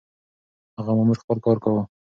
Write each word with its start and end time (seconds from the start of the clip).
هغه 0.77 0.91
مامور 0.97 1.17
خپل 1.23 1.37
کار 1.45 1.57
کاوه. 1.63 1.83